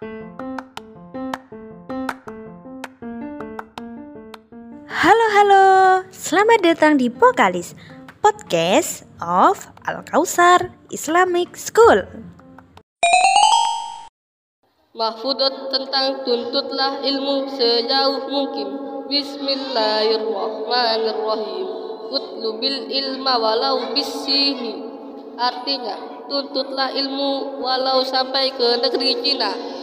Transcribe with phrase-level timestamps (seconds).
[0.00, 0.16] Halo
[5.36, 5.64] halo,
[6.08, 7.76] selamat datang di Pokalis
[8.24, 12.08] Podcast of Al Kausar Islamic School.
[14.96, 19.04] Mahfudat tentang tuntutlah ilmu sejauh mungkin.
[19.04, 21.68] Bismillahirrahmanirrahim.
[22.08, 24.80] Utlu bil ilma walau bisini.
[25.36, 29.79] Artinya, tuntutlah ilmu walau sampai ke negeri Cina